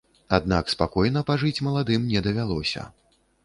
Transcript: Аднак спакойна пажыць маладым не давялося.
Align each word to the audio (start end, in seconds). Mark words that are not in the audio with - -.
Аднак 0.37 0.71
спакойна 0.75 1.23
пажыць 1.29 1.63
маладым 1.69 2.11
не 2.17 2.27
давялося. 2.29 2.91